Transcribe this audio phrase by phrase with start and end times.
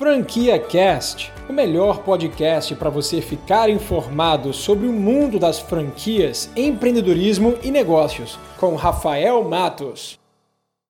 [0.00, 7.58] Franquia Cast, o melhor podcast para você ficar informado sobre o mundo das franquias, empreendedorismo
[7.62, 10.18] e negócios, com Rafael Matos.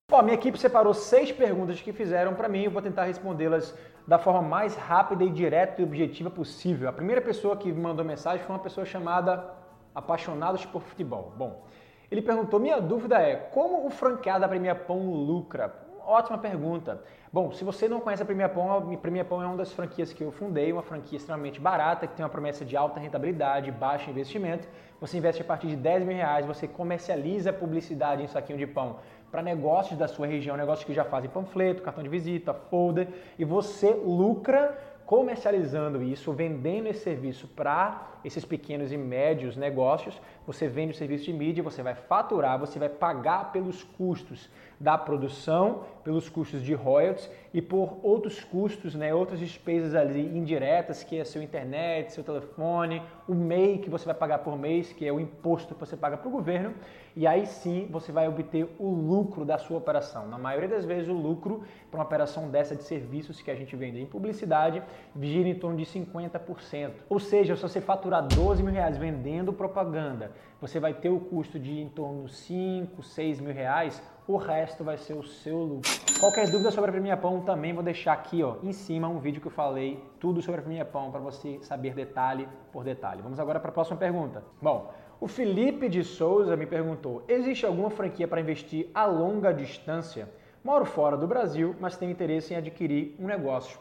[0.09, 3.77] Bom, minha equipe separou seis perguntas que fizeram para mim, eu vou tentar respondê-las
[4.07, 6.89] da forma mais rápida e direta e objetiva possível.
[6.89, 9.45] A primeira pessoa que me mandou mensagem foi uma pessoa chamada
[9.93, 11.33] Apaixonados por Futebol.
[11.37, 11.65] Bom,
[12.09, 15.90] ele perguntou: minha dúvida é como o franqueado da Premier Pão lucra?
[16.07, 17.03] Ótima pergunta.
[17.33, 20.13] Bom, se você não conhece a Premier Pão, a Premier Pão é uma das franquias
[20.13, 24.11] que eu fundei, uma franquia extremamente barata, que tem uma promessa de alta rentabilidade, baixo
[24.11, 24.67] investimento.
[25.01, 28.97] Você investe a partir de 10 mil reais, você comercializa publicidade em saquinho de pão
[29.31, 33.45] para negócios da sua região, negócios que já fazem panfleto, cartão de visita, folder, e
[33.45, 34.77] você lucra
[35.07, 41.25] comercializando isso, vendendo esse serviço para esses pequenos e médios negócios, você vende o serviço
[41.25, 44.49] de mídia, você vai faturar, você vai pagar pelos custos
[44.81, 51.05] da produção, pelos custos de royalties e por outros custos, né, outras despesas ali indiretas,
[51.05, 55.07] que é seu internet, seu telefone, o MEI que você vai pagar por mês, que
[55.07, 56.75] é o imposto que você paga para o governo,
[57.15, 60.27] e aí sim você vai obter o lucro da sua operação.
[60.29, 63.75] Na maioria das vezes o lucro para uma operação dessa de serviços que a gente
[63.77, 64.83] vende em publicidade
[65.21, 66.93] gira em torno de 50%.
[67.09, 71.59] Ou seja, se você faturar 12 mil reais vendendo propaganda, você vai ter o custo
[71.59, 75.91] de em torno de 5, 6 mil reais, o resto vai ser o seu lucro.
[76.19, 79.41] Qualquer dúvida sobre a Premia Pão também vou deixar aqui ó, em cima um vídeo
[79.41, 83.23] que eu falei tudo sobre a Premia Pão para você saber detalhe por detalhe.
[83.23, 84.45] Vamos agora para a próxima pergunta.
[84.61, 90.29] Bom, o Felipe de Souza me perguntou: existe alguma franquia para investir a longa distância?
[90.63, 93.79] Moro fora do Brasil, mas tenho interesse em adquirir um negócio.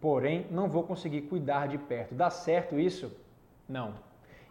[0.00, 2.14] Porém, não vou conseguir cuidar de perto.
[2.14, 3.12] Dá certo isso?
[3.68, 4.05] Não.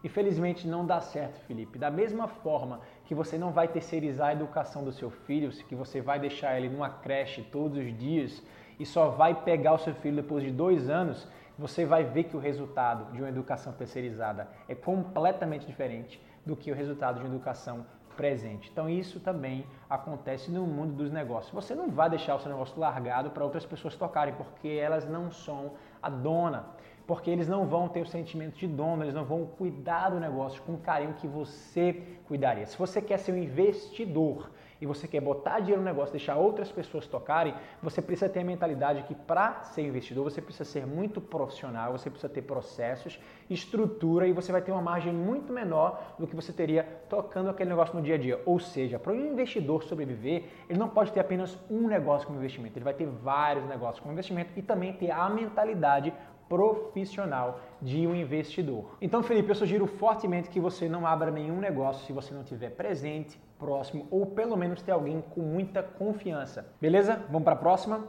[0.06, 1.80] Infelizmente não dá certo, Felipe.
[1.80, 6.00] Da mesma forma que você não vai terceirizar a educação do seu filho, que você
[6.00, 8.44] vai deixar ele numa creche todos os dias
[8.80, 12.38] e só vai pegar o seu filho depois de dois anos, você vai ver que
[12.38, 17.33] o resultado de uma educação terceirizada é completamente diferente do que o resultado de uma
[17.33, 17.83] educação
[18.15, 18.70] presente.
[18.71, 21.52] Então isso também acontece no mundo dos negócios.
[21.52, 25.32] Você não vai deixar o seu negócio largado para outras pessoas tocarem, porque elas não
[25.32, 26.74] são a dona
[27.08, 30.61] porque eles não vão ter o sentimento de dono, eles não vão cuidar do negócio
[30.64, 32.66] com o carinho que você cuidaria.
[32.66, 34.49] Se você quer ser um investidor
[34.82, 38.44] e você quer botar dinheiro no negócio, deixar outras pessoas tocarem, você precisa ter a
[38.44, 44.27] mentalidade que para ser investidor você precisa ser muito profissional, você precisa ter processos, estrutura
[44.27, 47.95] e você vai ter uma margem muito menor do que você teria tocando aquele negócio
[47.95, 48.42] no dia a dia.
[48.45, 52.77] Ou seja, para um investidor sobreviver, ele não pode ter apenas um negócio como investimento,
[52.77, 56.14] ele vai ter vários negócios como investimento e também ter a mentalidade
[56.48, 58.95] profissional de um investidor.
[59.02, 62.72] Então, Felipe, eu sugiro fortemente que você não abra nenhum negócio se você não tiver
[62.72, 66.67] presente, próximo ou pelo menos ter alguém com muita confiança.
[66.80, 67.23] Beleza?
[67.30, 68.08] Vamos para a próxima?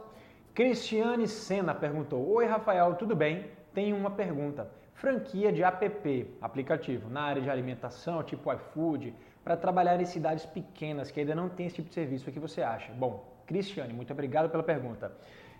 [0.53, 3.45] Cristiane Sena perguntou: Oi, Rafael, tudo bem?
[3.73, 4.69] Tenho uma pergunta.
[4.93, 11.11] Franquia de app, aplicativo, na área de alimentação, tipo iFood, para trabalhar em cidades pequenas
[11.11, 12.91] que ainda não tem esse tipo de serviço, o que você acha?
[12.93, 15.11] Bom, Cristiane, muito obrigado pela pergunta.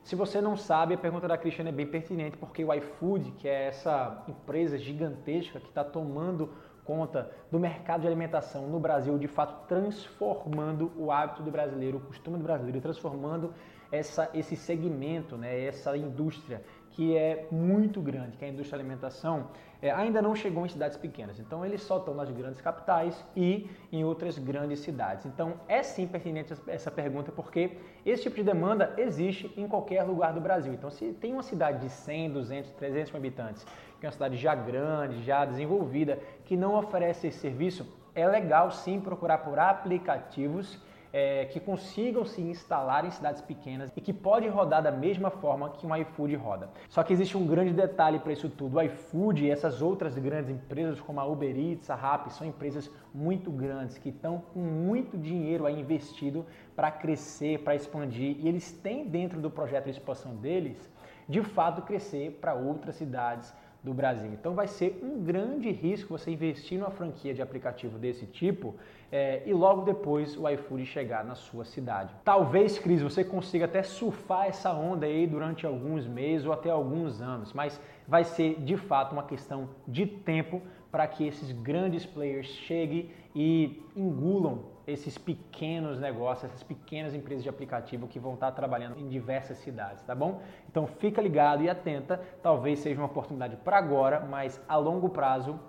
[0.07, 3.45] Se você não sabe, a pergunta da Cristiane é bem pertinente, porque o iFood, que
[3.45, 6.49] é essa empresa gigantesca que está tomando
[6.85, 11.99] conta do mercado de alimentação no Brasil, de fato transformando o hábito do brasileiro, o
[11.99, 13.53] costume do brasileiro, transformando
[13.91, 16.63] essa, esse segmento, né, essa indústria
[16.97, 19.49] que é muito grande, que é a indústria da alimentação,
[19.79, 21.39] é, ainda não chegou em cidades pequenas.
[21.39, 25.23] Então eles só estão nas grandes capitais e em outras grandes cidades.
[25.27, 30.33] Então é sim pertinente essa pergunta porque esse tipo de demanda existe em qualquer lugar
[30.33, 30.73] do Brasil.
[30.73, 33.63] Então se tem uma cidade de 100, 200, 300 mil habitantes,
[33.99, 37.85] que é uma cidade já grande, já desenvolvida, que não oferece esse serviço,
[38.15, 40.79] é legal sim procurar por aplicativos
[41.17, 45.71] é, que consigam se instalar em cidades pequenas e que pode rodar da mesma forma
[45.71, 46.69] que um iFood roda.
[46.87, 48.77] Só que existe um grande detalhe para isso tudo.
[48.77, 52.87] O iFood e essas outras grandes empresas como a Uber Eats, a Rappi, são empresas
[53.11, 56.45] muito grandes que estão com muito dinheiro aí investido
[56.75, 60.87] para crescer, para expandir e eles têm dentro do projeto de expansão deles,
[61.27, 63.51] de fato, crescer para outras cidades
[63.83, 64.31] do Brasil.
[64.33, 68.75] Então vai ser um grande risco você investir numa franquia de aplicativo desse tipo
[69.11, 72.13] é, e logo depois o iFood chegar na sua cidade.
[72.23, 77.21] Talvez, Cris, você consiga até surfar essa onda aí durante alguns meses ou até alguns
[77.21, 82.47] anos, mas vai ser de fato uma questão de tempo para que esses grandes players
[82.47, 88.97] cheguem e engulam esses pequenos negócios, essas pequenas empresas de aplicativo que vão estar trabalhando
[88.97, 90.41] em diversas cidades, tá bom?
[90.69, 95.59] Então fica ligado e atenta, talvez seja uma oportunidade para agora, mas a longo prazo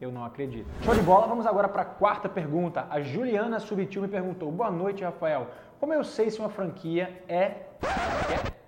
[0.00, 0.70] eu não acredito.
[0.84, 2.86] Show de bola, vamos agora para a quarta pergunta.
[2.88, 5.48] A Juliana Subitil me perguntou: Boa noite, Rafael.
[5.80, 7.34] Como eu sei se uma franquia é.
[7.34, 8.58] é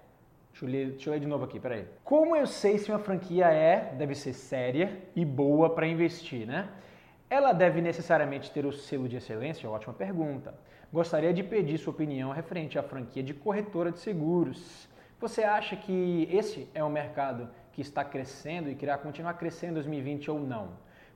[0.51, 1.87] Deixa eu, ler, deixa eu ler de novo aqui, peraí.
[2.05, 6.69] Como eu sei se uma franquia é, deve ser séria e boa para investir, né?
[7.31, 9.71] Ela deve necessariamente ter o selo de excelência?
[9.71, 10.53] Ótima pergunta.
[10.93, 14.89] Gostaria de pedir sua opinião referente à franquia de corretora de seguros.
[15.21, 19.71] Você acha que esse é um mercado que está crescendo e que irá continuar crescendo
[19.71, 20.71] em 2020 ou não?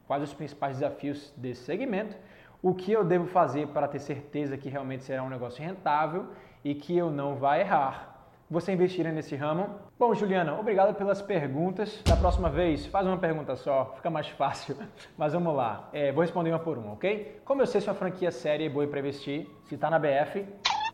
[0.07, 2.17] Quais os principais desafios desse segmento?
[2.63, 6.29] O que eu devo fazer para ter certeza que realmente será um negócio rentável
[6.63, 8.14] e que eu não vai errar?
[8.51, 9.79] Você investir nesse ramo?
[9.99, 12.03] Bom, Juliana, obrigado pelas perguntas.
[12.05, 14.77] Da próxima vez, faz uma pergunta só, fica mais fácil.
[15.17, 17.41] Mas vamos lá, é, vou responder uma por uma, ok?
[17.45, 20.47] Como eu sei se uma franquia séria e boa para investir, se está na BF,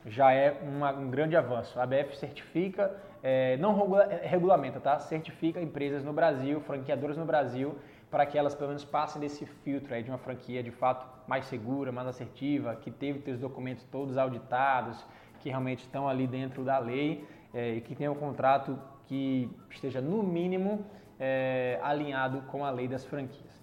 [0.06, 1.78] já é uma, um grande avanço.
[1.80, 4.98] A BF certifica, é, não regula, é, regulamenta, tá?
[5.00, 7.76] Certifica empresas no Brasil, franqueadoras no Brasil,
[8.10, 11.46] para que elas pelo menos passem desse filtro aí de uma franquia de fato mais
[11.46, 15.04] segura, mais assertiva, que teve seus documentos todos auditados,
[15.40, 20.00] que realmente estão ali dentro da lei é, e que tenha um contrato que esteja,
[20.00, 20.84] no mínimo,
[21.18, 23.60] é, alinhado com a lei das franquias.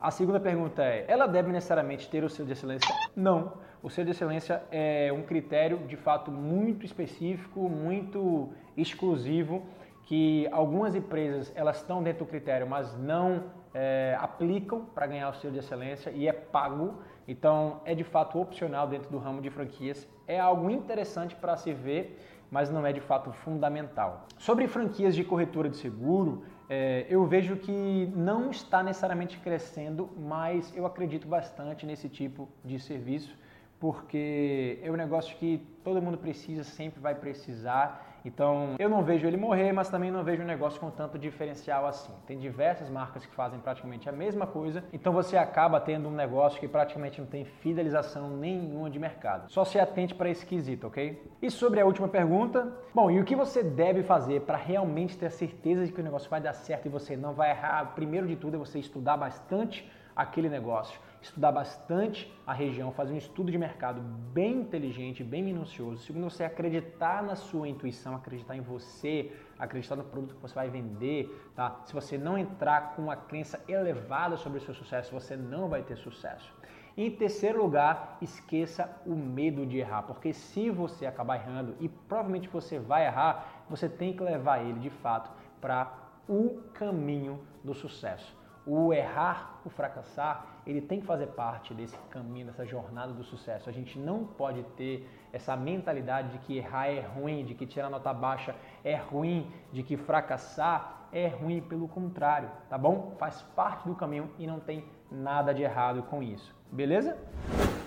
[0.00, 2.94] A segunda pergunta é: ela deve necessariamente ter o selo de excelência?
[3.16, 3.52] Não.
[3.82, 9.64] O selo de excelência é um critério de fato muito específico, muito exclusivo,
[10.04, 13.44] que algumas empresas elas estão dentro do critério, mas não
[13.74, 16.94] é, aplicam para ganhar o selo de excelência e é pago.
[17.26, 20.08] Então é de fato opcional dentro do ramo de franquias.
[20.26, 22.18] É algo interessante para se ver
[22.50, 24.26] mas não é de fato fundamental.
[24.38, 30.74] Sobre franquias de corretora de seguro, é, eu vejo que não está necessariamente crescendo, mas
[30.76, 33.36] eu acredito bastante nesse tipo de serviço,
[33.80, 39.26] porque é um negócio que todo mundo precisa, sempre vai precisar então, eu não vejo
[39.26, 42.12] ele morrer, mas também não vejo um negócio com tanto diferencial assim.
[42.26, 46.60] Tem diversas marcas que fazem praticamente a mesma coisa, então você acaba tendo um negócio
[46.60, 49.50] que praticamente não tem fidelização nenhuma de mercado.
[49.50, 51.22] Só se atente para esse quesito, ok?
[51.40, 55.26] E sobre a última pergunta, bom, e o que você deve fazer para realmente ter
[55.26, 57.94] a certeza de que o negócio vai dar certo e você não vai errar?
[57.94, 63.16] Primeiro de tudo é você estudar bastante aquele negócio estudar bastante a região, fazer um
[63.16, 66.02] estudo de mercado bem inteligente, bem minucioso.
[66.02, 70.70] Segundo, você acreditar na sua intuição, acreditar em você, acreditar no produto que você vai
[70.70, 71.80] vender, tá?
[71.84, 75.82] Se você não entrar com uma crença elevada sobre o seu sucesso, você não vai
[75.82, 76.52] ter sucesso.
[76.96, 82.48] Em terceiro lugar, esqueça o medo de errar, porque se você acabar errando, e provavelmente
[82.48, 85.30] você vai errar, você tem que levar ele de fato
[85.60, 85.92] para
[86.28, 88.36] o caminho do sucesso
[88.68, 93.70] o errar, o fracassar, ele tem que fazer parte desse caminho, dessa jornada do sucesso.
[93.70, 97.88] A gente não pode ter essa mentalidade de que errar é ruim, de que tirar
[97.88, 98.54] nota baixa
[98.84, 103.14] é ruim, de que fracassar é ruim, pelo contrário, tá bom?
[103.18, 106.54] Faz parte do caminho e não tem nada de errado com isso.
[106.70, 107.16] Beleza?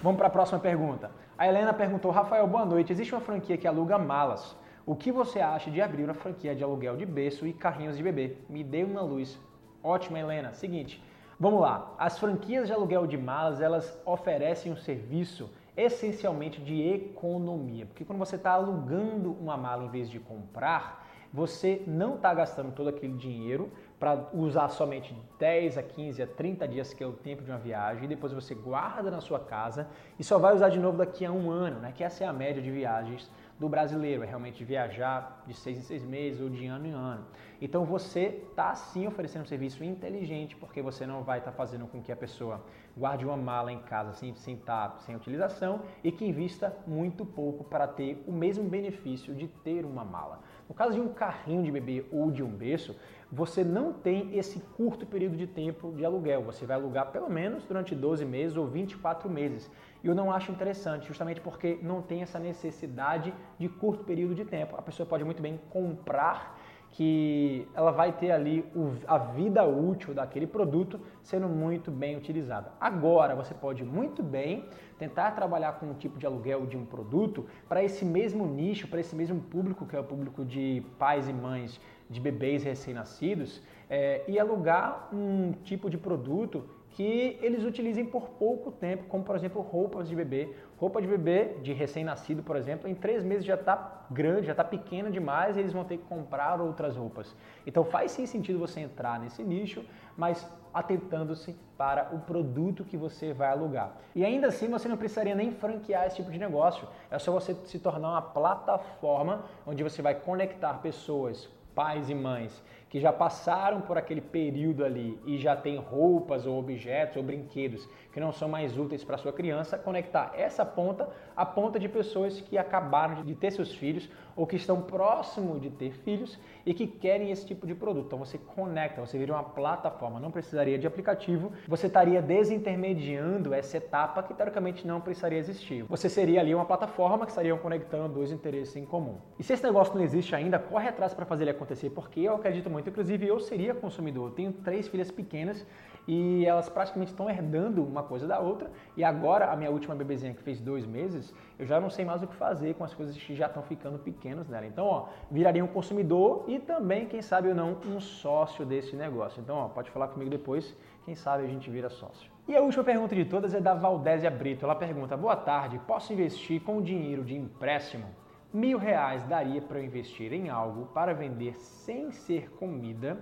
[0.01, 1.11] Vamos para a próxima pergunta.
[1.37, 2.91] A Helena perguntou: Rafael, boa noite.
[2.91, 4.57] Existe uma franquia que aluga malas.
[4.83, 8.01] O que você acha de abrir uma franquia de aluguel de berço e carrinhos de
[8.01, 8.37] bebê?
[8.49, 9.39] Me dê uma luz
[9.83, 10.53] Ótima, Helena.
[10.53, 11.03] Seguinte,
[11.39, 11.93] vamos lá.
[11.97, 18.19] As franquias de aluguel de malas, elas oferecem um serviço essencialmente de economia, porque quando
[18.19, 23.13] você está alugando uma mala em vez de comprar, você não está gastando todo aquele
[23.13, 27.49] dinheiro para usar somente 10 a 15 a 30 dias, que é o tempo de
[27.49, 29.87] uma viagem, e depois você guarda na sua casa
[30.19, 31.93] e só vai usar de novo daqui a um ano, né?
[31.95, 33.29] que essa é a média de viagens
[33.61, 37.23] do brasileiro, é realmente viajar de seis em seis meses ou de ano em ano.
[37.61, 41.85] Então você está sim oferecendo um serviço inteligente, porque você não vai estar tá fazendo
[41.85, 42.59] com que a pessoa
[42.97, 47.63] guarde uma mala em casa sem, sem, tá, sem utilização e que invista muito pouco
[47.63, 50.41] para ter o mesmo benefício de ter uma mala.
[50.67, 52.95] No caso de um carrinho de bebê ou de um berço,
[53.31, 56.41] você não tem esse curto período de tempo de aluguel.
[56.43, 59.69] Você vai alugar pelo menos durante 12 meses ou 24 meses.
[60.03, 64.45] E eu não acho interessante, justamente porque não tem essa necessidade de curto período de
[64.45, 64.75] tempo.
[64.75, 66.57] A pessoa pode muito bem comprar
[66.91, 68.65] que ela vai ter ali
[69.07, 72.71] a vida útil daquele produto sendo muito bem utilizada.
[72.79, 74.65] Agora, você pode muito bem
[74.99, 78.99] tentar trabalhar com um tipo de aluguel de um produto para esse mesmo nicho, para
[78.99, 81.79] esse mesmo público, que é o público de pais e mães
[82.11, 88.71] de bebês recém-nascidos, é, e alugar um tipo de produto que eles utilizem por pouco
[88.71, 90.53] tempo, como por exemplo roupas de bebê.
[90.77, 94.63] Roupa de bebê de recém-nascido, por exemplo, em três meses já está grande, já está
[94.63, 97.35] pequena demais e eles vão ter que comprar outras roupas.
[97.65, 99.85] Então faz sim sentido você entrar nesse nicho,
[100.17, 103.95] mas atentando-se para o produto que você vai alugar.
[104.15, 107.53] E ainda assim você não precisaria nem franquear esse tipo de negócio, é só você
[107.65, 113.79] se tornar uma plataforma onde você vai conectar pessoas, pais e mães que já passaram
[113.79, 118.49] por aquele período ali e já tem roupas ou objetos ou brinquedos que não são
[118.49, 123.33] mais úteis para sua criança, conectar essa ponta à ponta de pessoas que acabaram de
[123.33, 127.65] ter seus filhos ou que estão próximo de ter filhos e que querem esse tipo
[127.67, 128.05] de produto.
[128.07, 133.77] Então você conecta, você vira uma plataforma, não precisaria de aplicativo, você estaria desintermediando essa
[133.77, 135.83] etapa que teoricamente não precisaria existir.
[135.83, 139.17] Você seria ali uma plataforma que estariam conectando dois interesses em comum.
[139.39, 142.35] E se esse negócio não existe ainda, corre atrás para fazer ele acontecer, porque eu
[142.35, 144.29] acredito muito, inclusive eu seria consumidor.
[144.29, 145.65] Eu tenho três filhas pequenas
[146.07, 148.71] e elas praticamente estão herdando uma coisa da outra.
[148.97, 152.23] E agora, a minha última bebezinha que fez dois meses, eu já não sei mais
[152.23, 154.65] o que fazer com as coisas que já estão ficando pequenas nela.
[154.65, 159.41] Então, ó, viraria um consumidor e também, quem sabe ou não, um sócio desse negócio.
[159.41, 160.75] Então, ó, pode falar comigo depois,
[161.05, 162.31] quem sabe a gente vira sócio.
[162.47, 164.65] E a última pergunta de todas é da Valdésia Brito.
[164.65, 168.05] Ela pergunta: Boa tarde, posso investir com dinheiro de empréstimo?
[168.53, 173.17] Mil reais daria para eu investir em algo para vender sem ser comida?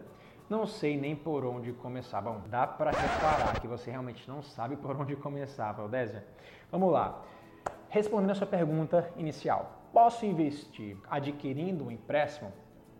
[0.49, 2.21] Não sei nem por onde começar.
[2.21, 6.25] Bom, dá para reparar que você realmente não sabe por onde começar, Valdésia.
[6.71, 7.21] Vamos lá.
[7.89, 12.51] Respondendo a sua pergunta inicial, posso investir adquirindo um empréstimo?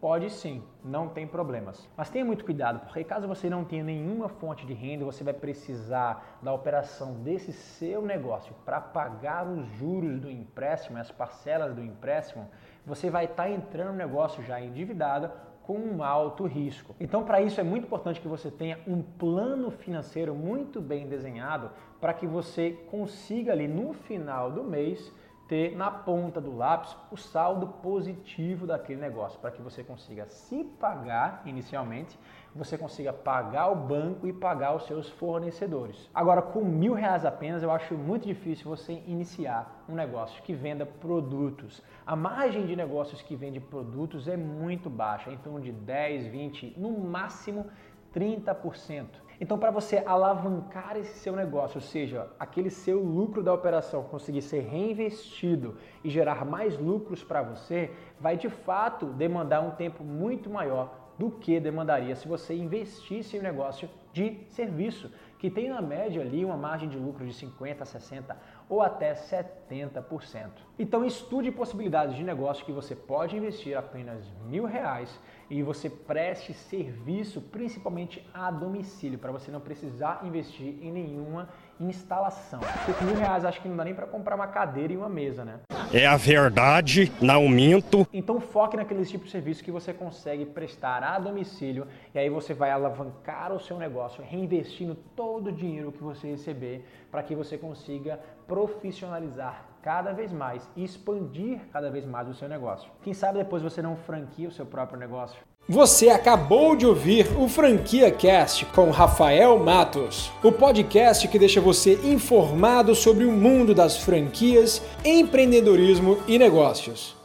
[0.02, 1.86] Pode sim, não tem problemas.
[1.98, 5.34] Mas tenha muito cuidado, porque caso você não tenha nenhuma fonte de renda, você vai
[5.34, 11.84] precisar da operação desse seu negócio para pagar os juros do empréstimo, as parcelas do
[11.84, 12.50] empréstimo,
[12.86, 15.30] você vai estar tá entrando no negócio já endividado
[15.64, 16.96] com um alto risco.
[16.98, 21.70] Então, para isso é muito importante que você tenha um plano financeiro muito bem desenhado
[22.00, 25.14] para que você consiga ali no final do mês
[25.50, 30.64] ter na ponta do lápis o saldo positivo daquele negócio, para que você consiga se
[30.64, 32.18] pagar inicialmente,
[32.56, 36.08] você consiga pagar o banco e pagar os seus fornecedores.
[36.14, 40.86] Agora, com mil reais apenas, eu acho muito difícil você iniciar um negócio que venda
[40.86, 41.82] produtos.
[42.06, 46.76] A margem de negócios que vende produtos é muito baixa, em torno de 10, 20,
[46.78, 47.66] no máximo
[48.14, 49.29] 30%.
[49.42, 54.42] Então, para você alavancar esse seu negócio, ou seja, aquele seu lucro da operação conseguir
[54.42, 60.50] ser reinvestido e gerar mais lucros para você, vai de fato demandar um tempo muito
[60.50, 65.82] maior do que demandaria se você investisse em um negócio de serviço, que tem na
[65.82, 68.38] média ali uma margem de lucro de 50, 60
[68.70, 70.52] ou até 70%.
[70.78, 76.54] Então estude possibilidades de negócio que você pode investir apenas mil reais e você preste
[76.54, 81.50] serviço principalmente a domicílio, para você não precisar investir em nenhuma
[81.80, 82.60] instalação.
[82.86, 85.46] Porque mil reais acho que não dá nem para comprar uma cadeira e uma mesa,
[85.46, 85.60] né?
[85.94, 88.08] É a verdade, não minto.
[88.14, 92.54] Então foque naqueles tipos de serviço que você consegue prestar a domicílio e aí você
[92.54, 97.58] vai alavancar o seu negócio, reinvestindo todo o dinheiro que você receber para que você
[97.58, 102.92] consiga profissionalizar cada vez mais e expandir cada vez mais o seu negócio.
[103.02, 105.49] Quem sabe depois você não franquia o seu próprio negócio?
[105.72, 111.94] Você acabou de ouvir o Franquia Cast com Rafael Matos, o podcast que deixa você
[112.04, 117.19] informado sobre o mundo das franquias, empreendedorismo e negócios.